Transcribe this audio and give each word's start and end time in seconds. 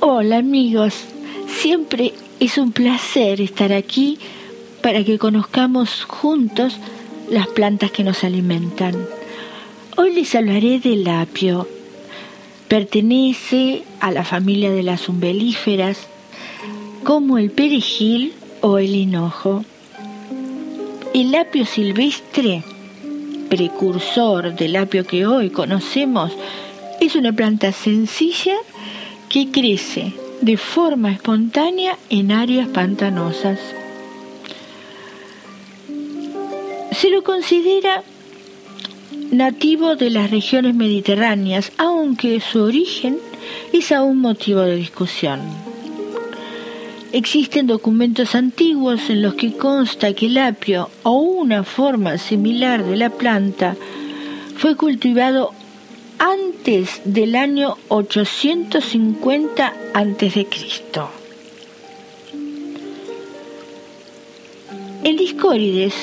Hola 0.00 0.38
amigos, 0.38 0.94
siempre 1.46 2.14
es 2.40 2.56
un 2.56 2.72
placer 2.72 3.42
estar 3.42 3.74
aquí 3.74 4.18
para 4.82 5.04
que 5.04 5.18
conozcamos 5.18 6.04
juntos 6.04 6.78
las 7.30 7.46
plantas 7.48 7.90
que 7.90 8.04
nos 8.04 8.24
alimentan. 8.24 8.94
Hoy 9.98 10.14
les 10.14 10.34
hablaré 10.34 10.78
del 10.78 11.06
apio. 11.08 11.68
Pertenece 12.68 13.82
a 14.00 14.12
la 14.12 14.24
familia 14.24 14.70
de 14.70 14.82
las 14.82 15.06
umbelíferas 15.10 16.06
como 17.04 17.36
el 17.36 17.50
perejil 17.50 18.32
o 18.62 18.78
el 18.78 18.94
hinojo. 18.94 19.62
El 21.12 21.34
apio 21.34 21.66
silvestre, 21.66 22.64
precursor 23.50 24.54
del 24.54 24.76
apio 24.76 25.06
que 25.06 25.26
hoy 25.26 25.50
conocemos, 25.50 26.32
es 27.00 27.14
una 27.14 27.32
planta 27.32 27.72
sencilla 27.72 28.56
que 29.28 29.50
crece 29.50 30.12
de 30.40 30.56
forma 30.56 31.12
espontánea 31.12 31.96
en 32.10 32.32
áreas 32.32 32.68
pantanosas. 32.68 33.58
Se 36.92 37.10
lo 37.10 37.22
considera 37.22 38.02
nativo 39.30 39.96
de 39.96 40.10
las 40.10 40.30
regiones 40.30 40.74
mediterráneas, 40.74 41.72
aunque 41.76 42.40
su 42.40 42.62
origen 42.62 43.18
es 43.72 43.92
aún 43.92 44.18
motivo 44.18 44.60
de 44.60 44.76
discusión. 44.76 45.40
Existen 47.12 47.66
documentos 47.66 48.34
antiguos 48.34 49.08
en 49.08 49.22
los 49.22 49.34
que 49.34 49.52
consta 49.52 50.12
que 50.12 50.26
el 50.26 50.38
apio 50.38 50.90
o 51.04 51.18
una 51.20 51.64
forma 51.64 52.18
similar 52.18 52.84
de 52.84 52.96
la 52.96 53.10
planta 53.10 53.76
fue 54.56 54.76
cultivado 54.76 55.52
antes 56.18 57.00
del 57.04 57.36
año 57.36 57.76
850 57.88 59.72
a.C. 59.94 60.46
El 65.04 65.16
Discórides, 65.16 65.94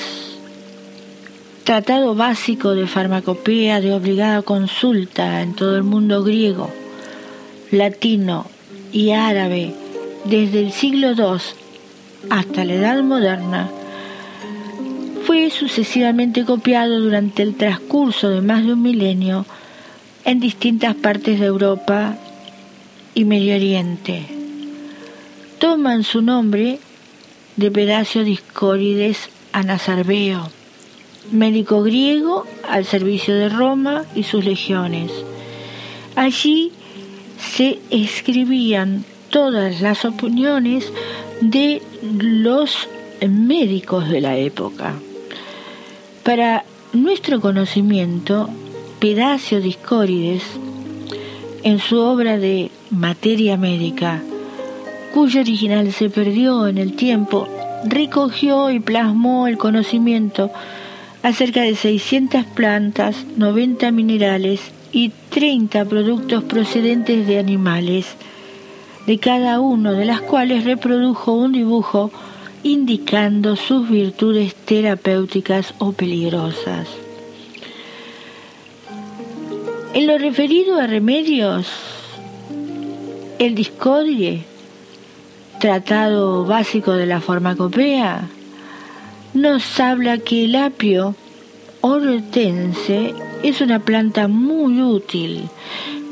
tratado 1.64 2.16
básico 2.16 2.76
de 2.76 2.88
farmacopea 2.88 3.82
de 3.82 3.94
obligada 3.94 4.42
consulta 4.42 5.42
en 5.42 5.54
todo 5.54 5.76
el 5.76 5.84
mundo 5.84 6.24
griego, 6.24 6.70
latino 7.72 8.46
y 8.92 9.12
árabe, 9.12 9.74
desde 10.24 10.62
el 10.62 10.72
siglo 10.72 11.12
II 11.12 11.42
hasta 12.30 12.64
la 12.64 12.74
Edad 12.74 13.04
Moderna, 13.04 13.70
fue 15.26 15.50
sucesivamente 15.50 16.46
copiado 16.46 17.00
durante 17.00 17.44
el 17.44 17.56
transcurso 17.56 18.30
de 18.30 18.42
más 18.42 18.66
de 18.66 18.74
un 18.74 18.82
milenio 18.82 19.46
en 20.26 20.40
distintas 20.40 20.96
partes 20.96 21.40
de 21.40 21.46
Europa 21.46 22.18
y 23.14 23.26
Medio 23.26 23.56
Oriente. 23.56 24.26
Toman 25.60 26.04
su 26.04 26.22
nombre 26.22 26.80
de 27.56 27.72
Pedacio 27.72 28.24
Discórides 28.24 29.30
Anasarbeo, 29.54 30.50
médico 31.32 31.84
griego 31.84 32.46
al 32.68 32.86
servicio 32.86 33.36
de 33.36 33.50
Roma 33.50 34.04
y 34.16 34.24
sus 34.24 34.44
legiones. 34.44 35.12
Allí 36.16 36.72
se 37.40 37.80
escribían 37.92 39.06
todas 39.30 39.80
las 39.82 40.06
opiniones 40.06 40.92
de 41.40 41.82
los 42.02 42.90
médicos 43.22 44.10
de 44.10 44.22
la 44.22 44.38
época. 44.38 44.96
Para 46.24 46.66
nuestro 46.94 47.40
conocimiento, 47.40 48.50
Pedacio 49.00 49.60
Discórides, 49.60 50.44
en 51.64 51.80
su 51.80 52.00
obra 52.00 52.38
de 52.38 52.72
Materia 52.92 53.58
Médica, 53.58 54.22
cuyo 55.14 55.42
original 55.42 55.92
se 55.92 56.10
perdió 56.10 56.68
en 56.68 56.78
el 56.78 56.96
tiempo, 56.96 57.48
recogió 57.86 58.72
y 58.72 58.80
plasmó 58.80 59.48
el 59.48 59.58
conocimiento 59.58 60.50
acerca 61.24 61.62
de 61.62 61.76
600 61.76 62.46
plantas, 62.46 63.26
90 63.36 63.92
minerales 63.92 64.62
y 64.92 65.12
30 65.30 65.86
productos 65.86 66.44
procedentes 66.44 67.28
de 67.28 67.38
animales 67.38 68.16
de 69.06 69.20
cada 69.20 69.60
uno 69.60 69.92
de 69.92 70.06
las 70.06 70.22
cuales 70.22 70.64
reprodujo 70.64 71.34
un 71.34 71.52
dibujo 71.52 72.12
indicando 72.64 73.56
sus 73.56 73.90
virtudes 73.90 74.56
terapéuticas 74.56 75.76
o 75.78 75.92
peligrosas. 75.92 77.05
En 79.96 80.08
lo 80.08 80.18
referido 80.18 80.78
a 80.78 80.88
remedios, 80.88 81.68
el 83.40 83.56
discodie, 83.56 84.44
tratado 85.62 86.44
básico 86.44 86.92
de 86.92 87.06
la 87.06 87.22
farmacopea, 87.22 88.28
nos 89.34 89.80
habla 89.80 90.18
que 90.18 90.44
el 90.44 90.58
apio 90.58 91.16
hortense 91.80 93.14
es 93.42 93.62
una 93.62 93.80
planta 93.80 94.28
muy 94.28 94.82
útil 94.82 95.48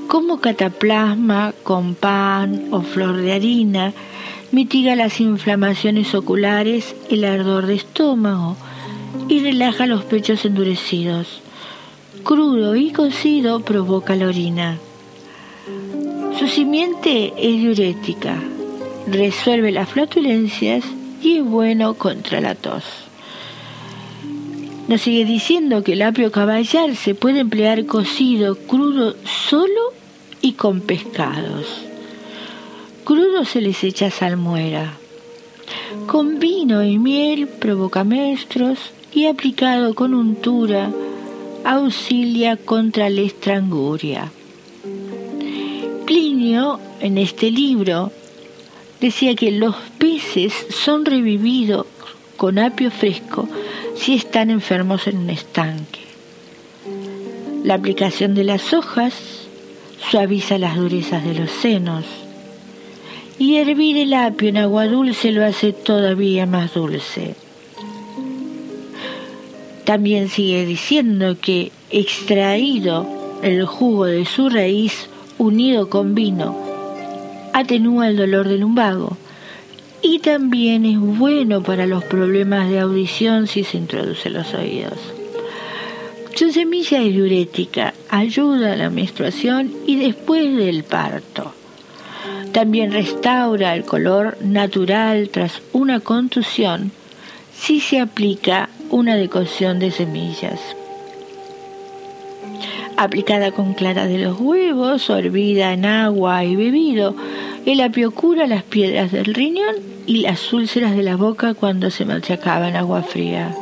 como 0.08 0.40
cataplasma 0.40 1.54
con 1.64 1.94
pan 1.94 2.70
o 2.72 2.84
flor 2.84 3.18
de 3.18 3.34
harina, 3.34 3.92
mitiga 4.54 4.96
las 4.96 5.20
inflamaciones 5.20 6.16
oculares, 6.16 6.96
el 7.10 7.26
ardor 7.26 7.66
de 7.66 7.76
estómago 7.76 8.56
y 9.28 9.42
relaja 9.42 9.88
los 9.88 10.06
pechos 10.06 10.46
endurecidos. 10.46 11.43
Crudo 12.24 12.78
y 12.78 12.92
cocido 12.92 13.60
provoca 13.60 14.16
la 14.16 14.28
orina. 14.28 14.78
Su 16.40 16.48
simiente 16.48 17.34
es 17.38 17.60
diurética, 17.60 18.42
resuelve 19.08 19.74
las 19.74 19.90
flatulencias 19.90 20.86
y 21.22 21.40
es 21.40 21.44
bueno 21.44 21.96
contra 21.96 22.40
la 22.40 22.56
tos. 22.56 22.86
Nos 24.88 25.02
sigue 25.02 25.26
diciendo 25.26 25.84
que 25.84 25.94
el 25.94 26.02
apio 26.02 26.32
caballar 26.32 26.96
se 26.96 27.14
puede 27.14 27.42
emplear 27.42 27.86
cocido, 27.86 28.56
crudo, 28.56 29.16
solo 29.26 29.92
y 30.42 30.54
con 30.54 30.80
pescados. 30.80 31.68
Crudo 33.04 33.44
se 33.44 33.60
les 33.60 33.84
echa 33.84 34.10
salmuera. 34.10 34.94
Con 36.08 36.40
vino 36.40 36.84
y 36.84 36.98
miel 37.00 37.48
provoca 37.48 38.06
menstruos 38.06 38.80
y 39.14 39.26
aplicado 39.26 39.94
con 39.94 40.14
untura 40.14 40.90
auxilia 41.64 42.58
contra 42.58 43.10
la 43.10 43.22
estranguria. 43.22 44.32
Plinio, 46.06 46.80
en 47.00 47.18
este 47.18 47.52
libro, 47.52 48.12
decía 49.00 49.36
que 49.36 49.52
los 49.52 49.76
peces 49.98 50.54
son 50.70 51.06
revividos 51.06 51.86
con 52.38 52.60
apio 52.60 52.92
fresco 52.92 53.48
si 53.96 54.16
están 54.16 54.50
enfermos 54.50 55.08
en 55.08 55.18
un 55.18 55.30
estanque. 55.30 56.02
La 57.64 57.76
aplicación 57.76 58.36
de 58.36 58.44
las 58.44 58.74
hojas 58.74 59.14
suaviza 60.10 60.58
las 60.58 60.76
durezas 60.76 61.24
de 61.24 61.34
los 61.34 61.50
senos. 61.50 62.06
Y 63.40 63.56
hervir 63.56 63.98
el 63.98 64.14
apio 64.14 64.50
en 64.50 64.58
agua 64.58 64.88
dulce 64.88 65.32
lo 65.32 65.46
hace 65.46 65.74
todavía 65.74 66.46
más 66.46 66.74
dulce. 66.74 67.36
También 69.86 70.30
sigue 70.30 70.66
diciendo 70.66 71.38
que 71.40 71.72
extraído 71.90 73.08
el 73.42 73.66
jugo 73.66 74.06
de 74.06 74.26
su 74.26 74.50
raíz 74.50 75.10
unido 75.38 75.90
con 75.90 76.16
vino 76.16 76.58
atenúa 77.54 78.08
el 78.08 78.18
dolor 78.18 78.48
del 78.48 78.62
lumbago 78.62 79.18
y 80.02 80.20
también 80.20 80.86
es 80.86 81.00
bueno 81.00 81.64
para 81.64 81.86
los 81.86 82.04
problemas 82.04 82.70
de 82.70 82.80
audición 82.80 83.48
si 83.48 83.64
se 83.64 83.78
introduce 83.78 84.28
en 84.28 84.34
los 84.34 84.54
oídos. 84.54 84.98
Su 86.36 86.52
semilla 86.52 87.02
es 87.02 87.14
diurética, 87.14 87.94
ayuda 88.10 88.74
a 88.74 88.76
la 88.76 88.90
menstruación 88.90 89.72
y 89.86 89.98
después 89.98 90.58
del 90.58 90.84
parto. 90.84 91.54
También 92.52 92.92
restaura 92.92 93.76
el 93.76 93.86
color 93.86 94.38
natural 94.42 95.30
tras 95.30 95.62
una 95.74 96.00
contusión 96.00 96.92
si 97.56 97.80
se 97.80 98.00
aplica 98.00 98.70
una 98.94 99.16
decocción 99.16 99.80
de 99.80 99.90
semillas. 99.90 100.60
Aplicada 102.96 103.52
con 103.52 103.74
clara 103.74 104.06
de 104.06 104.20
los 104.20 104.40
huevos 104.40 105.10
hervida 105.10 105.74
en 105.74 105.86
agua 105.86 106.44
y 106.46 106.56
bebido, 106.56 107.16
el 107.66 107.82
apio 107.82 108.12
cura 108.12 108.46
las 108.46 108.62
piedras 108.62 109.12
del 109.12 109.34
riñón 109.34 109.78
y 110.06 110.18
las 110.18 110.54
úlceras 110.54 110.96
de 110.96 111.02
la 111.02 111.16
boca 111.16 111.56
cuando 111.56 111.90
se 111.90 112.06
machacaba 112.06 112.70
en 112.70 112.76
agua 112.76 113.02
fría. 113.02 113.56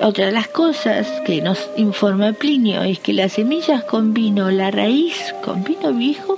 Otra 0.00 0.26
de 0.26 0.32
las 0.32 0.48
cosas 0.48 1.06
que 1.24 1.40
nos 1.40 1.70
informa 1.76 2.32
Plinio 2.32 2.82
es 2.82 2.98
que 2.98 3.12
las 3.12 3.34
semillas 3.34 3.84
con 3.84 4.12
vino, 4.12 4.50
la 4.50 4.72
raíz 4.72 5.34
con 5.44 5.62
vino 5.62 5.92
viejo, 5.92 6.36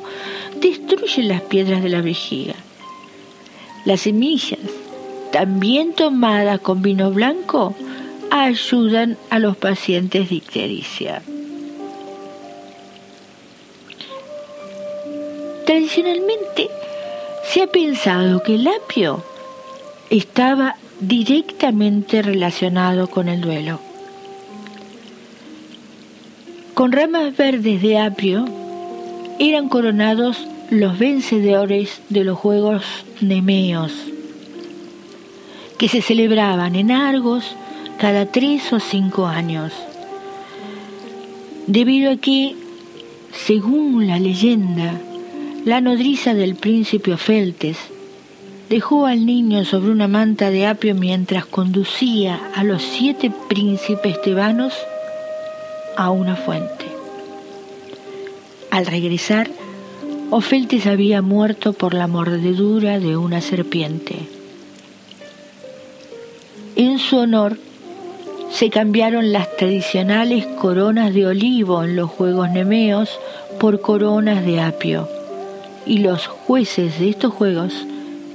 destruyen 0.61 1.29
las 1.29 1.41
piedras 1.41 1.83
de 1.83 1.89
la 1.89 2.03
vejiga. 2.03 2.55
Las 3.87 4.03
semillas, 4.03 4.59
también 5.33 5.95
tomadas 5.95 6.61
con 6.61 6.83
vino 6.83 7.11
blanco, 7.11 7.75
ayudan 8.31 9.17
a 9.31 9.39
los 9.39 9.57
pacientes 9.57 10.29
de 10.29 10.37
ictericia. 10.37 11.23
Tradicionalmente 15.67 16.69
se 17.51 17.63
ha 17.63 17.67
pensado 17.67 18.43
que 18.43 18.57
el 18.57 18.69
apio 18.69 19.25
estaba 20.11 20.77
directamente 21.01 22.21
relacionado 22.21 23.09
con 23.09 23.29
el 23.29 23.41
duelo. 23.41 23.81
Con 26.75 26.93
ramas 26.93 27.37
verdes 27.37 27.81
de 27.81 27.99
apio 27.99 28.45
eran 29.39 29.69
coronados 29.69 30.47
los 30.71 30.99
vencedores 30.99 32.03
de 32.11 32.25
los 32.25 32.39
Juegos 32.39 32.85
Nemeos 33.21 34.12
que 35.83 35.89
se 35.89 36.01
celebraban 36.01 36.77
en 36.77 36.93
Argos 36.93 37.57
cada 37.99 38.27
tres 38.27 38.73
o 38.73 38.79
cinco 38.79 39.27
años. 39.27 39.73
Debido 41.67 42.13
a 42.13 42.17
que, 42.19 42.55
según 43.33 44.07
la 44.07 44.21
leyenda, 44.21 44.95
la 45.65 45.81
nodriza 45.81 46.35
del 46.35 46.55
príncipe 46.55 47.13
Ofeltes 47.13 47.79
dejó 48.71 49.07
al 49.07 49.27
niño 49.27 49.65
sobre 49.65 49.91
una 49.91 50.07
manta 50.07 50.51
de 50.51 50.69
apio 50.69 50.95
mientras 50.95 51.47
conducía 51.47 52.41
a 52.55 52.63
los 52.63 52.81
siete 52.81 53.33
príncipes 53.49 54.23
tebanos 54.23 54.75
a 55.97 56.11
una 56.11 56.37
fuente. 56.37 56.87
Al 58.71 58.87
regresar, 58.87 59.51
Ofeltes 60.31 60.87
había 60.87 61.23
muerto 61.23 61.73
por 61.73 61.93
la 61.93 62.07
mordedura 62.07 63.01
de 63.01 63.17
una 63.17 63.41
serpiente. 63.41 64.42
En 66.77 66.99
su 66.99 67.19
honor 67.19 67.59
se 68.51 68.71
cambiaron 68.71 69.33
las 69.33 69.57
tradicionales 69.57 70.47
coronas 70.47 71.13
de 71.13 71.27
olivo 71.27 71.85
en 71.85 71.97
los 71.97 72.11
Juegos 72.11 72.51
Nemeos 72.51 73.11
por 73.61 73.81
coronas 73.81 74.45
de 74.45 74.61
apio, 74.61 75.09
y 75.87 75.99
los 75.99 76.27
jueces 76.27 76.99
de 76.99 77.11
estos 77.11 77.33
Juegos 77.33 77.73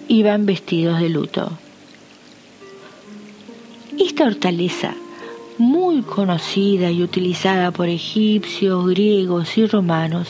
iban 0.07 0.45
vestidos 0.45 0.99
de 0.99 1.09
luto. 1.09 1.51
Esta 3.99 4.25
hortaleza, 4.25 4.93
muy 5.57 6.01
conocida 6.03 6.91
y 6.91 7.01
utilizada 7.01 7.71
por 7.71 7.89
egipcios, 7.89 8.87
griegos 8.87 9.57
y 9.57 9.65
romanos, 9.65 10.29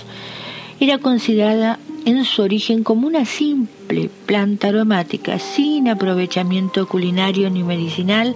era 0.80 0.98
considerada 1.00 1.80
en 2.08 2.24
su 2.24 2.42
origen 2.42 2.86
como 2.86 3.06
una 3.06 3.26
simple 3.26 4.10
planta 4.26 4.70
aromática 4.70 5.40
sin 5.40 5.90
aprovechamiento 5.90 6.88
culinario 6.88 7.50
ni 7.50 7.64
medicinal 7.64 8.34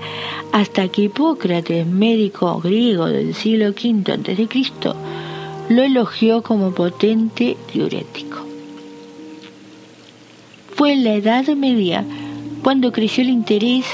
hasta 0.52 0.90
que 0.90 1.04
Hipócrates, 1.04 1.88
médico 1.88 2.60
griego 2.60 3.06
del 3.06 3.34
siglo 3.34 3.70
V 3.70 4.12
a.C., 4.12 4.94
lo 5.70 5.84
elogió 5.84 6.44
como 6.44 6.72
potente 6.72 7.56
diurético. 7.74 8.46
Fue 10.76 10.92
en 10.92 11.06
la 11.06 11.14
Edad 11.14 11.48
Media 11.56 12.04
cuando 12.64 12.92
creció 12.92 13.24
el 13.24 13.30
interés 13.30 13.86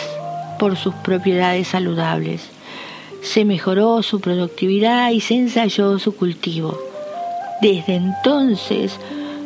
por 0.57 0.75
sus 0.75 0.95
propiedades 0.95 1.68
saludables. 1.68 2.41
Se 3.21 3.45
mejoró 3.45 4.01
su 4.01 4.21
productividad 4.21 5.12
y 5.12 5.21
se 5.21 5.35
ensayó 5.35 6.00
su 6.00 6.15
cultivo. 6.15 6.75
Desde 7.62 7.95
entonces, 7.95 9.00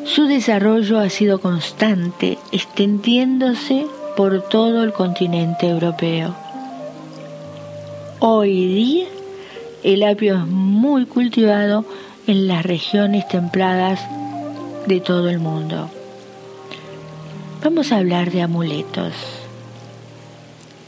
su 0.05 0.25
desarrollo 0.25 0.99
ha 0.99 1.09
sido 1.09 1.39
constante, 1.39 2.37
extendiéndose 2.51 3.85
por 4.17 4.41
todo 4.41 4.83
el 4.83 4.93
continente 4.93 5.69
europeo. 5.69 6.35
Hoy 8.19 8.67
día, 8.73 9.07
el 9.83 10.03
apio 10.03 10.35
es 10.35 10.45
muy 10.45 11.05
cultivado 11.05 11.85
en 12.27 12.47
las 12.47 12.65
regiones 12.65 13.27
templadas 13.27 14.01
de 14.87 14.99
todo 14.99 15.29
el 15.29 15.39
mundo. 15.39 15.89
Vamos 17.63 17.91
a 17.91 17.97
hablar 17.97 18.31
de 18.31 18.41
amuletos. 18.41 19.13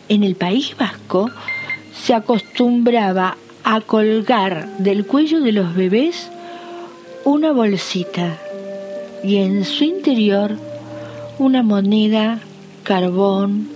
En 0.09 0.23
el 0.23 0.35
País 0.35 0.75
Vasco 0.77 1.29
se 1.93 2.13
acostumbraba 2.13 3.37
a 3.63 3.81
colgar 3.81 4.67
del 4.79 5.05
cuello 5.05 5.39
de 5.39 5.51
los 5.53 5.75
bebés 5.75 6.29
una 7.23 7.51
bolsita 7.51 8.37
y 9.23 9.37
en 9.37 9.63
su 9.63 9.83
interior 9.83 10.57
una 11.39 11.63
moneda, 11.63 12.39
carbón, 12.83 13.69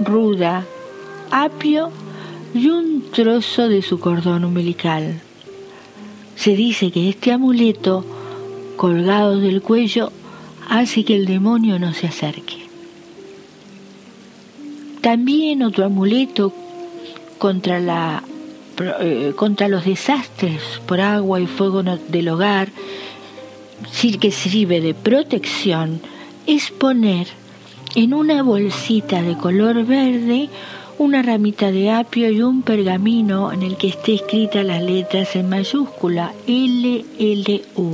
ruda, 0.00 0.64
apio 1.30 1.90
y 2.54 2.68
un 2.68 3.04
trozo 3.12 3.68
de 3.68 3.82
su 3.82 4.00
cordón 4.00 4.44
umbilical. 4.44 5.20
Se 6.36 6.56
dice 6.56 6.90
que 6.90 7.08
este 7.08 7.32
amuleto, 7.32 8.04
colgado 8.76 9.38
del 9.38 9.60
cuello, 9.60 10.10
hace 10.68 11.04
que 11.04 11.16
el 11.16 11.26
demonio 11.26 11.78
no 11.78 11.92
se 11.92 12.06
acerque. 12.06 12.68
También 15.00 15.62
otro 15.62 15.84
amuleto 15.84 16.52
contra, 17.38 17.80
la, 17.80 18.22
eh, 19.00 19.32
contra 19.36 19.68
los 19.68 19.84
desastres 19.84 20.62
por 20.86 21.00
agua 21.00 21.40
y 21.40 21.46
fuego 21.46 21.82
del 21.82 22.28
hogar, 22.28 22.68
que 24.20 24.30
sirve 24.30 24.80
de 24.80 24.94
protección, 24.94 26.00
es 26.46 26.70
poner 26.70 27.26
en 27.94 28.14
una 28.14 28.42
bolsita 28.42 29.22
de 29.22 29.36
color 29.36 29.84
verde 29.84 30.48
una 30.98 31.22
ramita 31.22 31.70
de 31.70 31.90
apio 31.90 32.30
y 32.30 32.42
un 32.42 32.62
pergamino 32.62 33.52
en 33.52 33.62
el 33.62 33.76
que 33.76 33.88
esté 33.88 34.14
escrita 34.14 34.64
las 34.64 34.82
letras 34.82 35.36
en 35.36 35.48
mayúscula 35.48 36.32
L 36.46 37.04
L 37.18 37.62
U. 37.76 37.90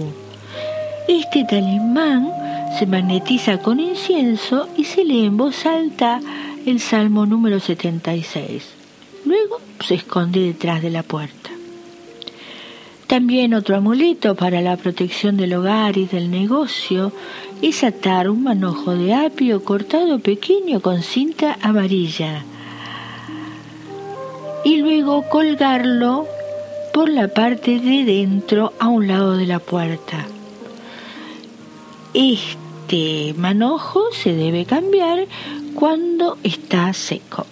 Este 1.06 1.44
talismán 1.44 2.30
se 2.78 2.86
magnetiza 2.86 3.58
con 3.58 3.78
incienso 3.78 4.68
y 4.76 4.84
se 4.84 5.04
lee 5.04 5.26
en 5.26 5.36
voz 5.36 5.66
alta 5.66 6.20
el 6.64 6.80
Salmo 6.80 7.26
número 7.26 7.60
76. 7.60 8.64
Luego 9.26 9.60
se 9.80 9.94
esconde 9.96 10.40
detrás 10.40 10.82
de 10.82 10.90
la 10.90 11.02
puerta. 11.02 11.53
También 13.14 13.54
otro 13.54 13.76
amuleto 13.76 14.34
para 14.34 14.60
la 14.60 14.76
protección 14.76 15.36
del 15.36 15.54
hogar 15.54 15.96
y 15.98 16.06
del 16.06 16.32
negocio 16.32 17.12
es 17.62 17.84
atar 17.84 18.28
un 18.28 18.42
manojo 18.42 18.96
de 18.96 19.14
apio 19.14 19.62
cortado 19.62 20.18
pequeño 20.18 20.80
con 20.80 21.00
cinta 21.00 21.56
amarilla 21.62 22.42
y 24.64 24.78
luego 24.78 25.28
colgarlo 25.28 26.26
por 26.92 27.08
la 27.08 27.28
parte 27.28 27.78
de 27.78 28.02
dentro 28.04 28.72
a 28.80 28.88
un 28.88 29.06
lado 29.06 29.36
de 29.36 29.46
la 29.46 29.60
puerta. 29.60 30.26
Este 32.14 33.32
manojo 33.38 34.06
se 34.10 34.34
debe 34.34 34.64
cambiar 34.64 35.28
cuando 35.76 36.36
está 36.42 36.92
seco. 36.92 37.46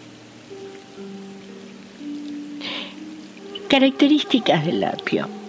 Características 3.69 4.67
del 4.67 4.83
apio. 4.83 5.42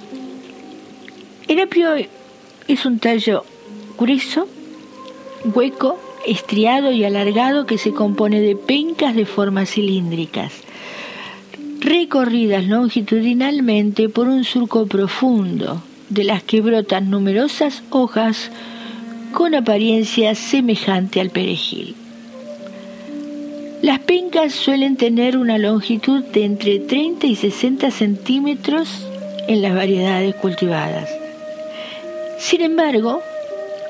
El 1.47 1.59
apio 1.59 1.89
es 2.67 2.85
un 2.85 2.99
tallo 2.99 3.43
grueso, 3.99 4.47
hueco, 5.43 5.99
estriado 6.25 6.91
y 6.93 7.03
alargado 7.03 7.65
que 7.65 7.77
se 7.77 7.91
compone 7.91 8.39
de 8.39 8.55
pencas 8.55 9.13
de 9.13 9.25
formas 9.25 9.69
cilíndricas, 9.69 10.53
recorridas 11.81 12.65
longitudinalmente 12.65 14.07
por 14.07 14.29
un 14.29 14.45
surco 14.45 14.87
profundo, 14.87 15.83
de 16.09 16.23
las 16.23 16.43
que 16.43 16.61
brotan 16.61 17.09
numerosas 17.09 17.83
hojas 17.89 18.49
con 19.33 19.53
apariencia 19.53 20.35
semejante 20.35 21.19
al 21.19 21.29
perejil. 21.29 21.95
Las 23.81 23.99
pencas 23.99 24.53
suelen 24.53 24.95
tener 24.95 25.35
una 25.35 25.57
longitud 25.57 26.23
de 26.23 26.45
entre 26.45 26.79
30 26.79 27.27
y 27.27 27.35
60 27.35 27.91
centímetros 27.91 29.05
en 29.49 29.61
las 29.61 29.75
variedades 29.75 30.35
cultivadas. 30.35 31.22
Sin 32.43 32.59
embargo, 32.59 33.21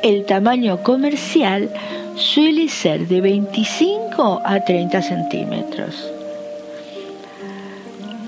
el 0.04 0.26
tamaño 0.26 0.84
comercial 0.84 1.72
suele 2.16 2.70
ser 2.70 3.08
de 3.08 3.20
25 3.20 4.44
a 4.46 4.64
30 4.64 5.02
centímetros. 5.02 5.96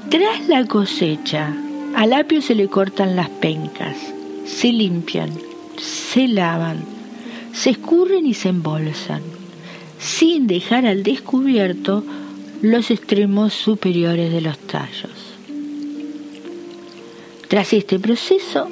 Tras 0.10 0.48
la 0.48 0.66
cosecha, 0.66 1.56
al 1.96 2.12
apio 2.12 2.42
se 2.42 2.56
le 2.56 2.68
cortan 2.68 3.16
las 3.16 3.30
pencas, 3.30 3.98
se 4.48 4.70
limpian, 4.70 5.30
se 5.78 6.28
lavan, 6.28 6.80
se 7.54 7.70
escurren 7.70 8.26
y 8.26 8.34
se 8.34 8.50
embolsan, 8.50 9.22
sin 10.00 10.48
dejar 10.48 10.88
al 10.88 11.04
descubierto 11.04 12.04
los 12.64 12.90
extremos 12.90 13.54
superiores 13.54 14.34
de 14.34 14.42
los 14.42 14.58
tallos. 14.58 15.36
Tras 17.48 17.74
este 17.74 18.00
proceso, 18.00 18.68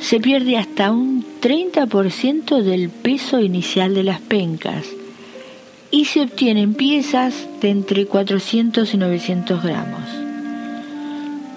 se 0.00 0.20
pierde 0.20 0.56
hasta 0.56 0.92
un 0.92 1.24
30% 1.40 2.62
del 2.62 2.90
peso 2.90 3.40
inicial 3.40 3.94
de 3.94 4.02
las 4.02 4.20
pencas 4.20 4.86
y 5.90 6.04
se 6.06 6.22
obtienen 6.22 6.74
piezas 6.74 7.46
de 7.60 7.70
entre 7.70 8.06
400 8.06 8.92
y 8.92 8.96
900 8.96 9.62
gramos. 9.62 10.02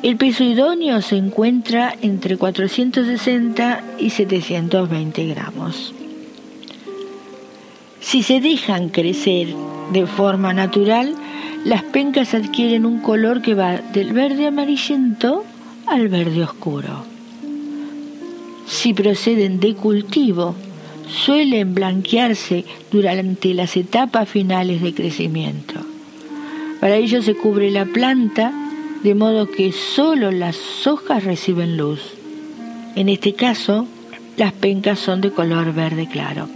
El 0.01 0.15
peso 0.15 0.46
idóneo 0.46 1.01
se 1.01 1.17
encuentra 1.17 1.93
entre 2.01 2.38
460 2.38 3.84
y 4.00 4.12
720 4.12 5.27
gramos. 5.27 5.93
Si 8.00 8.24
se 8.24 8.39
dejan 8.39 8.89
crecer 8.89 9.50
de 9.91 10.08
forma 10.08 10.53
natural, 10.53 11.15
las 11.65 11.84
pencas 11.84 12.34
adquieren 12.34 12.86
un 12.86 13.01
color 13.01 13.41
que 13.41 13.55
va 13.55 13.77
del 13.77 14.13
verde 14.13 14.48
amarillento 14.48 15.43
al 15.86 16.08
verde 16.08 16.43
oscuro. 16.43 17.09
Si 18.70 18.94
proceden 18.94 19.60
de 19.60 19.74
cultivo, 19.74 20.56
suelen 21.08 21.74
blanquearse 21.74 22.66
durante 22.92 23.56
las 23.56 23.76
etapas 23.76 24.30
finales 24.30 24.82
de 24.84 24.94
crecimiento. 24.94 25.82
Para 26.80 26.96
ello 26.96 27.22
se 27.24 27.36
cubre 27.36 27.72
la 27.72 27.86
planta 27.86 28.54
de 29.04 29.16
modo 29.16 29.48
que 29.48 29.72
solo 29.72 30.32
las 30.32 30.86
hojas 30.86 31.24
reciben 31.24 31.78
luz. 31.78 32.14
En 32.96 33.10
este 33.10 33.34
caso, 33.34 33.88
las 34.38 34.54
pencas 34.54 35.00
son 35.00 35.20
de 35.20 35.32
color 35.32 35.74
verde 35.74 36.08
claro. 36.08 36.48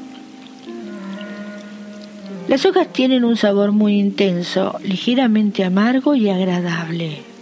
Las 2.48 2.64
hojas 2.66 2.94
tienen 2.94 3.26
un 3.26 3.38
sabor 3.38 3.72
muy 3.72 4.00
intenso, 4.00 4.78
ligeramente 4.84 5.64
amargo 5.64 6.14
y 6.14 6.30
agradable. 6.30 7.33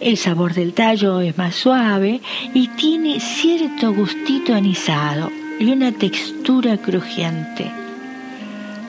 El 0.00 0.16
sabor 0.16 0.54
del 0.54 0.74
tallo 0.74 1.20
es 1.20 1.36
más 1.36 1.56
suave 1.56 2.20
y 2.54 2.68
tiene 2.68 3.18
cierto 3.18 3.92
gustito 3.92 4.54
anisado 4.54 5.28
y 5.58 5.72
una 5.72 5.90
textura 5.90 6.78
crujiente. 6.78 7.68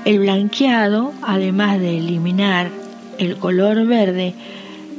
El 0.05 0.19
blanqueado, 0.19 1.13
además 1.23 1.79
de 1.79 1.97
eliminar 1.97 2.69
el 3.17 3.37
color 3.37 3.87
verde, 3.87 4.35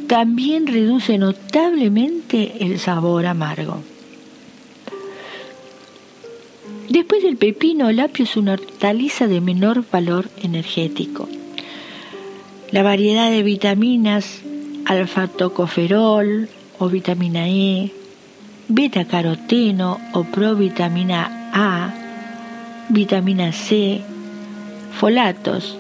también 0.09 0.67
reduce 0.67 1.17
notablemente 1.17 2.65
el 2.65 2.81
sabor 2.81 3.27
amargo. 3.27 3.81
Después 6.89 7.23
del 7.23 7.37
pepino, 7.37 7.89
el 7.89 8.01
apio 8.01 8.25
es 8.25 8.37
una 8.37 8.55
hortaliza 8.55 9.29
de 9.29 9.41
menor 9.41 9.85
valor 9.93 10.29
energético. 10.43 11.29
La 12.73 12.83
variedad 12.83 13.31
de 13.31 13.45
vitaminas, 13.45 14.43
alfa-tocoferol 14.87 16.49
o 16.79 16.89
vitamina 16.89 17.49
E, 17.49 17.93
beta-caroteno 18.69 19.99
o 20.13 20.25
provitamina 20.25 21.51
A, 21.53 21.93
vitamina 22.89 23.53
C, 23.53 24.01
folatos, 24.99 25.77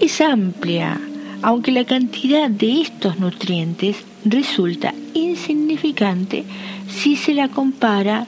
es 0.00 0.20
amplia 0.20 1.00
aunque 1.42 1.72
la 1.72 1.84
cantidad 1.84 2.50
de 2.50 2.82
estos 2.82 3.18
nutrientes 3.18 3.96
resulta 4.24 4.94
insignificante 5.14 6.44
si 6.88 7.16
se 7.16 7.34
la 7.34 7.48
compara 7.48 8.26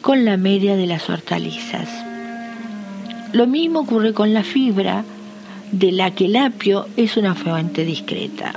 con 0.00 0.24
la 0.24 0.36
media 0.36 0.76
de 0.76 0.86
las 0.86 1.10
hortalizas. 1.10 1.88
Lo 3.32 3.46
mismo 3.46 3.80
ocurre 3.80 4.14
con 4.14 4.32
la 4.32 4.42
fibra, 4.42 5.04
de 5.70 5.92
la 5.92 6.12
que 6.12 6.26
el 6.26 6.36
apio 6.36 6.86
es 6.96 7.18
una 7.18 7.34
fuente 7.34 7.84
discreta. 7.84 8.54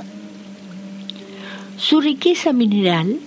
Su 1.82 2.00
riqueza 2.00 2.52
mineral 2.52 3.18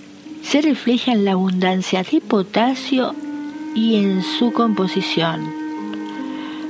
se 0.42 0.62
refleja 0.62 1.12
en 1.12 1.24
la 1.24 1.32
abundancia 1.32 2.02
de 2.02 2.20
potasio 2.20 3.14
y 3.74 3.96
en 3.96 4.22
su 4.22 4.52
composición 4.52 5.66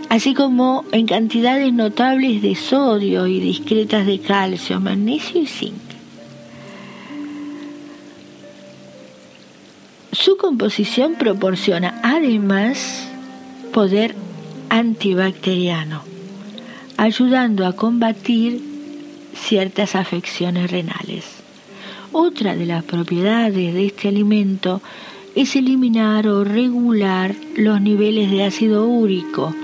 así 0.09 0.35
como 0.35 0.85
en 0.93 1.07
cantidades 1.07 1.73
notables 1.73 2.43
de 2.43 2.55
sodio 2.55 3.26
y 3.26 3.40
discretas 3.40 4.07
de 4.07 4.19
calcio, 4.21 4.81
magnesio 4.81 5.43
y 5.43 5.47
zinc. 5.47 5.75
Su 10.12 10.37
composición 10.37 11.14
proporciona 11.14 12.00
además 12.02 13.09
poder 13.73 14.14
antibacteriano, 14.71 16.02
ayudando 16.97 17.66
a 17.66 17.75
combatir 17.75 18.62
ciertas 19.35 19.95
afecciones 19.95 20.71
renales. 20.71 21.46
Otra 22.18 22.56
de 22.56 22.64
las 22.64 22.82
propiedades 22.82 23.75
de 23.75 23.85
este 23.85 24.08
alimento 24.08 24.80
es 25.35 25.54
eliminar 25.54 26.26
o 26.28 26.44
regular 26.44 27.35
los 27.58 27.78
niveles 27.82 28.30
de 28.30 28.42
ácido 28.42 28.87
úrico, 28.87 29.54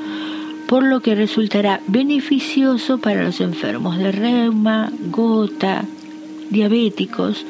por 0.69 0.83
lo 0.83 1.01
que 1.01 1.15
resultará 1.15 1.81
beneficioso 1.87 2.99
para 2.99 3.23
los 3.23 3.41
enfermos 3.41 3.97
de 3.97 4.13
reuma, 4.13 4.93
gota, 5.07 5.87
diabéticos 6.51 7.47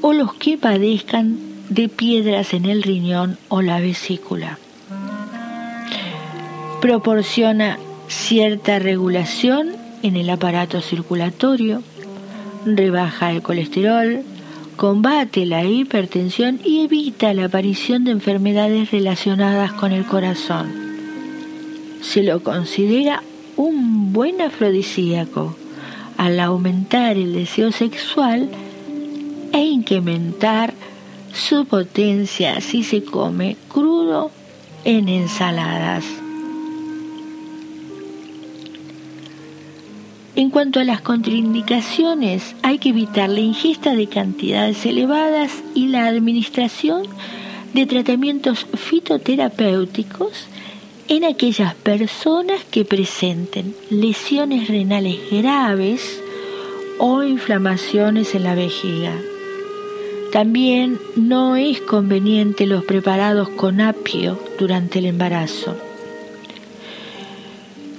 o 0.00 0.12
los 0.12 0.34
que 0.34 0.58
padezcan 0.58 1.38
de 1.68 1.88
piedras 1.88 2.54
en 2.54 2.64
el 2.64 2.82
riñón 2.82 3.38
o 3.46 3.62
la 3.62 3.78
vesícula. 3.78 4.58
Proporciona 6.80 7.78
cierta 8.08 8.80
regulación 8.80 9.76
en 10.02 10.16
el 10.16 10.28
aparato 10.28 10.80
circulatorio, 10.80 11.84
rebaja 12.76 13.32
el 13.32 13.42
colesterol, 13.42 14.22
combate 14.76 15.46
la 15.46 15.64
hipertensión 15.64 16.60
y 16.64 16.84
evita 16.84 17.34
la 17.34 17.46
aparición 17.46 18.04
de 18.04 18.12
enfermedades 18.12 18.90
relacionadas 18.90 19.72
con 19.72 19.92
el 19.92 20.04
corazón 20.04 20.88
se 22.00 22.22
lo 22.22 22.42
considera 22.42 23.22
un 23.56 24.12
buen 24.12 24.40
afrodisíaco 24.40 25.54
al 26.16 26.40
aumentar 26.40 27.16
el 27.16 27.32
deseo 27.32 27.72
sexual 27.72 28.48
e 29.52 29.60
incrementar 29.60 30.74
su 31.32 31.66
potencia 31.66 32.60
si 32.60 32.82
se 32.82 33.04
come 33.04 33.56
crudo 33.68 34.30
en 34.84 35.08
ensaladas. 35.08 36.04
En 40.38 40.50
cuanto 40.50 40.78
a 40.78 40.84
las 40.84 41.00
contraindicaciones, 41.00 42.54
hay 42.62 42.78
que 42.78 42.90
evitar 42.90 43.28
la 43.28 43.40
ingesta 43.40 43.96
de 43.96 44.06
cantidades 44.06 44.86
elevadas 44.86 45.50
y 45.74 45.88
la 45.88 46.06
administración 46.06 47.02
de 47.74 47.86
tratamientos 47.86 48.64
fitoterapéuticos 48.72 50.46
en 51.08 51.24
aquellas 51.24 51.74
personas 51.74 52.62
que 52.70 52.84
presenten 52.84 53.74
lesiones 53.90 54.68
renales 54.68 55.16
graves 55.28 56.22
o 57.00 57.24
inflamaciones 57.24 58.36
en 58.36 58.44
la 58.44 58.54
vejiga. 58.54 59.16
También 60.30 61.00
no 61.16 61.56
es 61.56 61.80
conveniente 61.80 62.68
los 62.68 62.84
preparados 62.84 63.48
con 63.48 63.80
apio 63.80 64.38
durante 64.56 65.00
el 65.00 65.06
embarazo. 65.06 65.76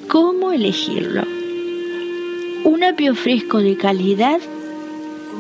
¿Cómo 0.08 0.54
elegirlo? 0.54 1.29
Un 2.72 2.84
apio 2.84 3.16
fresco 3.16 3.58
de 3.58 3.78
calidad 3.78 4.40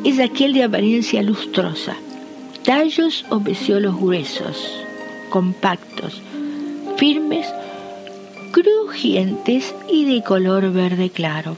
es 0.03 0.19
aquel 0.19 0.51
de 0.51 0.63
apariencia 0.63 1.21
lustrosa, 1.21 1.95
tallos 2.63 3.23
o 3.29 3.39
peciolos 3.39 3.95
gruesos, 3.97 4.57
compactos, 5.29 6.23
firmes, 6.97 7.45
crujientes 8.51 9.75
y 9.87 10.05
de 10.05 10.23
color 10.23 10.73
verde 10.73 11.11
claro. 11.11 11.55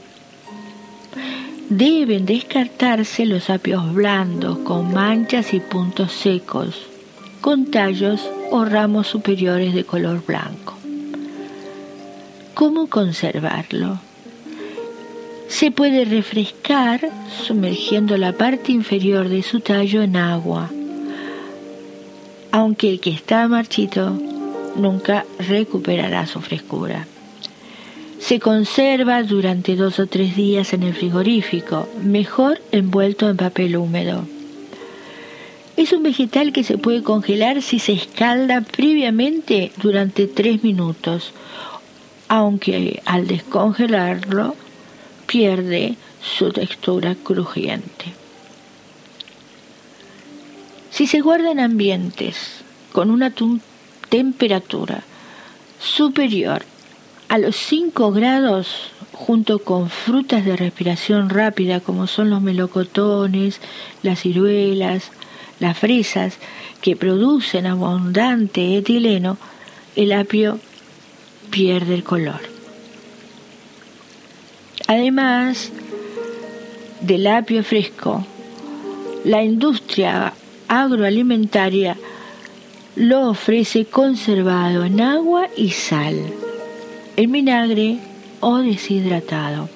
Deben 1.70 2.26
descartarse 2.26 3.24
los 3.24 3.48
apios 3.48 3.94
blandos 3.94 4.58
con 4.58 4.92
manchas 4.92 5.54
y 5.54 5.60
puntos 5.60 6.12
secos, 6.12 6.86
con 7.40 7.70
tallos 7.70 8.20
o 8.50 8.66
ramos 8.66 9.06
superiores 9.06 9.72
de 9.72 9.84
color 9.84 10.22
blanco. 10.26 10.76
¿Cómo 12.52 12.88
conservarlo? 12.88 14.11
Se 15.52 15.70
puede 15.70 16.06
refrescar 16.06 17.10
sumergiendo 17.46 18.16
la 18.16 18.32
parte 18.32 18.72
inferior 18.72 19.28
de 19.28 19.42
su 19.42 19.60
tallo 19.60 20.02
en 20.02 20.16
agua, 20.16 20.70
aunque 22.50 22.88
el 22.88 23.00
que 23.00 23.10
está 23.10 23.46
marchito 23.48 24.18
nunca 24.76 25.26
recuperará 25.38 26.26
su 26.26 26.40
frescura. 26.40 27.06
Se 28.18 28.40
conserva 28.40 29.22
durante 29.22 29.76
dos 29.76 29.98
o 30.00 30.06
tres 30.06 30.34
días 30.36 30.72
en 30.72 30.84
el 30.84 30.94
frigorífico, 30.94 31.86
mejor 32.02 32.58
envuelto 32.72 33.28
en 33.28 33.36
papel 33.36 33.76
húmedo. 33.76 34.24
Es 35.76 35.92
un 35.92 36.02
vegetal 36.02 36.54
que 36.54 36.64
se 36.64 36.78
puede 36.78 37.02
congelar 37.02 37.60
si 37.60 37.78
se 37.78 37.92
escalda 37.92 38.62
previamente 38.62 39.70
durante 39.82 40.26
tres 40.26 40.64
minutos, 40.64 41.34
aunque 42.26 43.02
al 43.04 43.26
descongelarlo 43.26 44.56
pierde 45.32 45.94
su 46.20 46.52
textura 46.52 47.14
crujiente. 47.14 48.12
Si 50.90 51.06
se 51.06 51.20
guarda 51.20 51.50
en 51.50 51.58
ambientes 51.58 52.60
con 52.92 53.10
una 53.10 53.32
temperatura 54.10 55.04
superior 55.80 56.66
A 57.30 57.38
los 57.38 57.56
5 57.56 58.12
grados, 58.12 58.90
junto 59.12 59.60
con 59.60 59.88
frutas 59.88 60.44
de 60.44 60.54
respiración 60.54 61.30
rápida 61.30 61.80
como 61.80 62.06
son 62.06 62.28
los 62.28 62.42
melocotones, 62.42 63.58
las 64.02 64.20
ciruelas, 64.20 65.12
las 65.60 65.78
fresas, 65.78 66.36
que 66.82 66.94
producen 66.94 67.64
abundante 67.64 68.76
etileno, 68.76 69.38
el 69.96 70.12
apio 70.12 70.60
pierde 71.50 71.94
el 71.94 72.04
color. 72.04 72.51
Además 74.86 75.70
del 77.00 77.26
apio 77.26 77.62
fresco, 77.64 78.24
la 79.24 79.42
industria 79.42 80.32
agroalimentaria 80.68 81.96
lo 82.96 83.30
ofrece 83.30 83.84
conservado 83.86 84.84
en 84.84 85.00
agua 85.00 85.48
y 85.56 85.70
sal, 85.70 86.16
en 87.16 87.32
vinagre 87.32 87.98
o 88.40 88.58
deshidratado. 88.58 89.68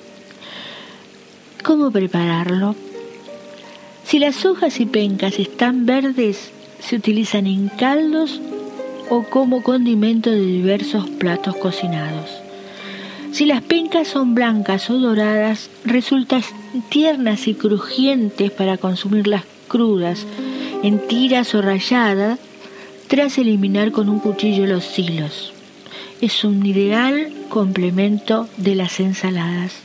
¿Cómo 1.62 1.90
prepararlo? 1.90 2.74
Si 4.04 4.18
las 4.18 4.44
hojas 4.44 4.78
y 4.80 4.86
pencas 4.86 5.38
están 5.38 5.86
verdes, 5.86 6.50
se 6.78 6.96
utilizan 6.96 7.46
en 7.46 7.68
caldos 7.68 8.40
o 9.08 9.24
como 9.24 9.62
condimento 9.62 10.30
de 10.30 10.44
diversos 10.44 11.08
platos 11.10 11.56
cocinados. 11.56 12.45
Si 13.36 13.44
las 13.44 13.60
pencas 13.60 14.08
son 14.08 14.34
blancas 14.34 14.88
o 14.88 14.98
doradas, 14.98 15.68
resultan 15.84 16.42
tiernas 16.88 17.48
y 17.48 17.52
crujientes 17.52 18.50
para 18.50 18.78
consumirlas 18.78 19.42
crudas, 19.68 20.24
en 20.82 21.06
tiras 21.06 21.54
o 21.54 21.60
rayadas, 21.60 22.38
tras 23.08 23.36
eliminar 23.36 23.92
con 23.92 24.08
un 24.08 24.20
cuchillo 24.20 24.64
los 24.66 24.98
hilos. 24.98 25.52
Es 26.22 26.44
un 26.44 26.64
ideal 26.64 27.30
complemento 27.50 28.48
de 28.56 28.74
las 28.74 29.00
ensaladas. 29.00 29.82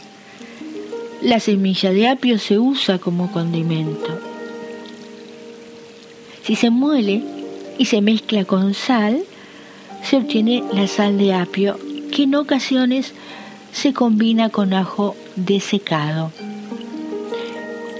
La 1.21 1.41
semilla 1.41 1.91
de 1.91 2.07
apio 2.07 2.39
se 2.39 2.57
usa 2.57 2.99
como 2.99 3.33
condimento. 3.33 4.17
Si 6.43 6.55
se 6.55 6.69
muele 6.69 7.21
y 7.77 7.83
se 7.83 7.99
mezcla 7.99 8.45
con 8.45 8.73
sal, 8.73 9.21
se 10.03 10.15
obtiene 10.15 10.63
la 10.71 10.87
sal 10.87 11.17
de 11.17 11.33
apio, 11.33 11.77
que 12.13 12.23
en 12.23 12.35
ocasiones 12.35 13.13
se 13.71 13.93
combina 13.93 14.49
con 14.49 14.73
ajo 14.73 15.15
desecado. 15.35 16.31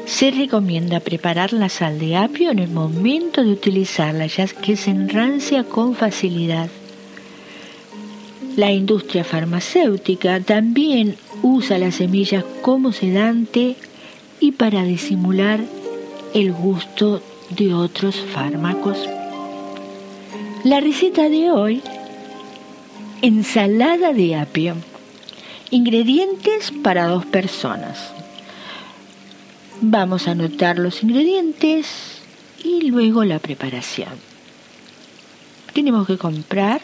Se 0.06 0.30
recomienda 0.32 1.00
preparar 1.00 1.54
la 1.54 1.70
sal 1.70 1.98
de 1.98 2.18
apio 2.18 2.52
en 2.52 2.60
el 2.60 2.70
momento 2.70 3.44
de 3.44 3.52
utilizarla, 3.52 4.28
ya 4.28 4.46
que 4.48 4.76
se 4.76 4.92
enrancia 4.92 5.64
con 5.64 5.96
facilidad. 5.96 6.70
La 8.58 8.72
industria 8.72 9.24
farmacéutica 9.24 10.42
también 10.42 11.16
usa 11.42 11.78
las 11.78 11.96
semillas 11.96 12.44
como 12.62 12.92
sedante 12.92 13.78
y 14.42 14.52
para 14.52 14.84
disimular 14.84 15.62
el 16.34 16.52
gusto 16.52 17.22
de 17.50 17.74
otros 17.74 18.18
fármacos. 18.18 18.98
La 20.64 20.80
receta 20.82 21.30
de 21.30 21.52
hoy, 21.52 21.82
ensalada 23.22 24.14
de 24.14 24.36
apio. 24.36 24.76
Ingredientes 25.74 26.70
para 26.84 27.08
dos 27.08 27.26
personas. 27.26 28.12
Vamos 29.80 30.28
a 30.28 30.32
anotar 30.32 30.78
los 30.78 31.02
ingredientes 31.02 32.22
y 32.62 32.90
luego 32.90 33.24
la 33.24 33.40
preparación. 33.40 34.10
Tenemos 35.74 36.08
que 36.08 36.18
comprar 36.18 36.82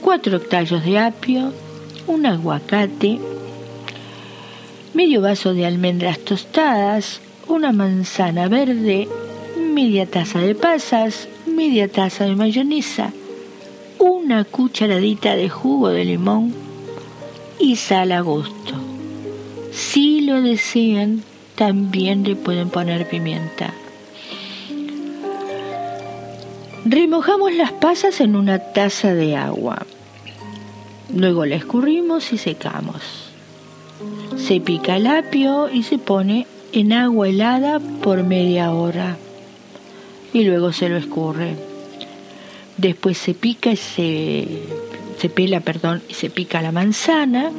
cuatro 0.00 0.40
tallos 0.40 0.84
de 0.84 0.98
apio, 0.98 1.52
un 2.08 2.26
aguacate, 2.26 3.20
medio 4.92 5.20
vaso 5.20 5.54
de 5.54 5.64
almendras 5.64 6.18
tostadas, 6.18 7.20
una 7.46 7.70
manzana 7.70 8.48
verde, 8.48 9.08
media 9.56 10.06
taza 10.06 10.40
de 10.40 10.56
pasas, 10.56 11.28
media 11.46 11.86
taza 11.86 12.24
de 12.24 12.34
mayonesa, 12.34 13.12
una 14.00 14.42
cucharadita 14.42 15.36
de 15.36 15.48
jugo 15.48 15.90
de 15.90 16.04
limón 16.04 16.63
y 17.58 17.76
sal 17.76 18.12
a 18.12 18.20
gusto. 18.20 18.74
Si 19.72 20.20
lo 20.20 20.42
desean, 20.42 21.22
también 21.54 22.24
le 22.24 22.36
pueden 22.36 22.70
poner 22.70 23.08
pimienta. 23.08 23.72
Remojamos 26.84 27.54
las 27.54 27.72
pasas 27.72 28.20
en 28.20 28.36
una 28.36 28.58
taza 28.58 29.14
de 29.14 29.36
agua. 29.36 29.86
Luego 31.14 31.46
la 31.46 31.56
escurrimos 31.56 32.32
y 32.32 32.38
secamos. 32.38 33.30
Se 34.36 34.60
pica 34.60 34.96
el 34.96 35.06
apio 35.06 35.70
y 35.70 35.82
se 35.82 35.98
pone 35.98 36.46
en 36.72 36.92
agua 36.92 37.28
helada 37.28 37.80
por 37.80 38.22
media 38.22 38.72
hora. 38.72 39.16
Y 40.32 40.42
luego 40.44 40.72
se 40.72 40.88
lo 40.88 40.96
escurre. 40.96 41.56
Después 42.76 43.16
se 43.16 43.34
pica 43.34 43.70
y 43.70 43.76
se, 43.76 44.48
se 45.18 45.28
pela, 45.28 45.60
perdón, 45.60 46.02
y 46.08 46.14
se 46.14 46.30
pica 46.30 46.62
la 46.62 46.72
manzana 46.72 47.50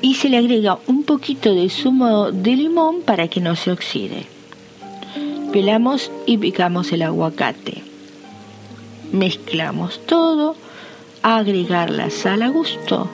y 0.00 0.14
se 0.14 0.28
le 0.28 0.38
agrega 0.38 0.78
un 0.86 1.02
poquito 1.02 1.54
de 1.54 1.68
zumo 1.70 2.30
de 2.30 2.56
limón 2.56 3.02
para 3.02 3.28
que 3.28 3.40
no 3.40 3.56
se 3.56 3.72
oxide. 3.72 4.26
Pelamos 5.52 6.10
y 6.26 6.38
picamos 6.38 6.92
el 6.92 7.02
aguacate. 7.02 7.82
Mezclamos 9.12 10.04
todo, 10.06 10.54
agregar 11.22 11.90
la 11.90 12.10
sal 12.10 12.42
a 12.42 12.48
gusto 12.48 13.08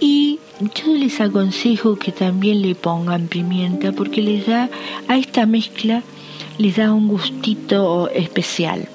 y 0.00 0.40
yo 0.60 0.92
les 0.92 1.20
aconsejo 1.20 1.96
que 1.96 2.12
también 2.12 2.62
le 2.62 2.74
pongan 2.74 3.28
pimienta 3.28 3.92
porque 3.92 4.22
les 4.22 4.46
da 4.46 4.68
a 5.06 5.16
esta 5.16 5.46
mezcla 5.46 6.02
les 6.58 6.76
da 6.76 6.92
un 6.92 7.06
gustito 7.06 8.08
especial. 8.10 8.88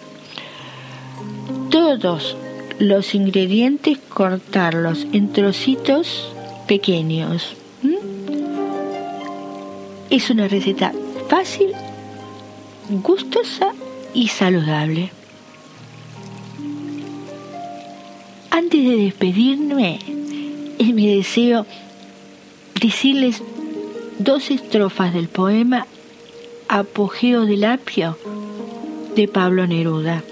Todos 1.70 2.36
los 2.80 3.16
ingredientes 3.16 3.98
cortarlos 3.98 5.06
en 5.14 5.32
trocitos 5.32 6.32
pequeños. 6.68 7.56
Es 10.10 10.30
una 10.30 10.48
receta 10.48 10.94
fácil, 11.28 11.72
gustosa 13.02 13.74
y 14.14 14.28
saludable. 14.28 15.12
Antes 18.52 18.84
de 18.84 18.98
despedirme, 18.98 20.00
es 20.78 20.94
mi 20.94 21.16
deseo 21.16 21.66
decirles 22.80 23.42
dos 24.20 24.52
estrofas 24.52 25.14
del 25.14 25.28
poema 25.28 25.88
Apogeo 26.68 27.46
del 27.46 27.64
apio 27.66 28.18
de 29.16 29.28
Pablo 29.28 29.68
Neruda. 29.68 30.24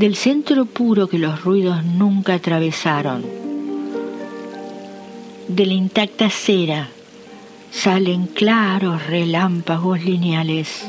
Del 0.00 0.16
centro 0.16 0.64
puro 0.64 1.10
que 1.10 1.18
los 1.18 1.44
ruidos 1.44 1.84
nunca 1.84 2.32
atravesaron. 2.32 3.22
De 5.46 5.66
la 5.66 5.74
intacta 5.74 6.30
cera 6.30 6.88
salen 7.70 8.26
claros 8.26 9.06
relámpagos 9.08 10.02
lineales, 10.02 10.86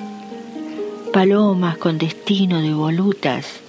palomas 1.12 1.78
con 1.78 1.98
destino 1.98 2.62
de 2.62 2.74
volutas 2.74 3.60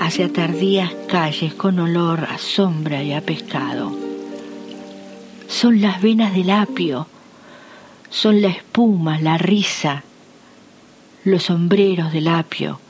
hacia 0.00 0.32
tardías 0.32 0.90
calles 1.06 1.52
con 1.52 1.78
olor 1.78 2.20
a 2.24 2.38
sombra 2.38 3.02
y 3.02 3.12
a 3.12 3.20
pescado. 3.20 3.94
Son 5.48 5.82
las 5.82 6.00
venas 6.00 6.34
del 6.34 6.48
apio, 6.48 7.08
son 8.08 8.40
la 8.40 8.48
espuma, 8.48 9.20
la 9.20 9.36
risa, 9.36 10.02
los 11.24 11.42
sombreros 11.42 12.10
del 12.10 12.28
apio 12.28 12.80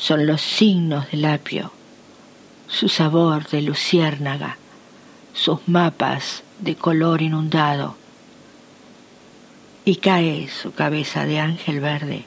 son 0.00 0.26
los 0.26 0.40
signos 0.40 1.10
del 1.10 1.26
apio, 1.26 1.72
su 2.68 2.88
sabor 2.88 3.46
de 3.50 3.60
luciérnaga, 3.60 4.56
sus 5.34 5.68
mapas 5.68 6.42
de 6.58 6.74
color 6.74 7.20
inundado, 7.20 7.96
y 9.84 9.96
cae 9.96 10.48
su 10.48 10.72
cabeza 10.72 11.26
de 11.26 11.38
ángel 11.38 11.80
verde, 11.80 12.24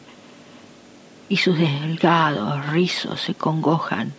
y 1.30 1.38
sus 1.38 1.58
delgados 1.58 2.68
rizos 2.68 3.20
se 3.22 3.34
congojan, 3.34 4.14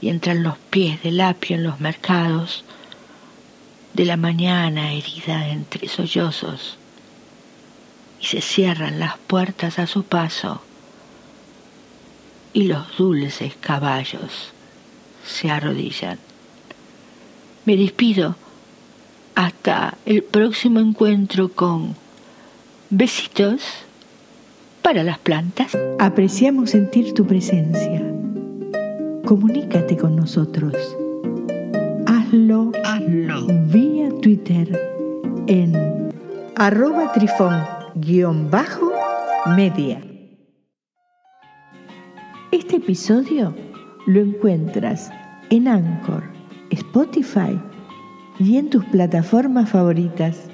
y 0.00 0.08
entran 0.08 0.44
los 0.44 0.58
pies 0.58 1.02
del 1.02 1.20
apio 1.20 1.56
en 1.56 1.64
los 1.64 1.80
mercados 1.80 2.64
de 3.92 4.04
la 4.04 4.16
mañana 4.16 4.92
herida 4.92 5.48
entre 5.48 5.88
sollozos, 5.88 6.76
y 8.20 8.26
se 8.26 8.40
cierran 8.40 9.00
las 9.00 9.18
puertas 9.18 9.80
a 9.80 9.88
su 9.88 10.04
paso, 10.04 10.62
y 12.52 12.64
los 12.64 12.96
dulces 12.96 13.54
caballos 13.60 14.52
se 15.24 15.50
arrodillan. 15.50 16.18
Me 17.64 17.76
despido 17.76 18.34
hasta 19.34 19.96
el 20.04 20.22
próximo 20.22 20.78
encuentro 20.80 21.48
con 21.48 21.96
besitos 22.90 23.62
para 24.82 25.02
las 25.04 25.18
plantas. 25.18 25.72
Apreciamos 25.98 26.68
sentir 26.70 27.14
tu 27.14 27.26
presencia. 27.26 28.02
Comunícate 29.24 29.96
con 29.96 30.16
nosotros. 30.16 30.74
Hazlo, 32.06 32.72
Hazlo. 32.84 33.46
vía 33.68 34.10
Twitter 34.20 34.78
en 35.46 36.12
arroba 36.56 37.12
trifón-media. 37.12 40.11
Este 42.52 42.76
episodio 42.76 43.54
lo 44.04 44.20
encuentras 44.20 45.10
en 45.48 45.66
Anchor, 45.68 46.22
Spotify 46.68 47.58
y 48.38 48.58
en 48.58 48.68
tus 48.68 48.84
plataformas 48.84 49.70
favoritas. 49.70 50.51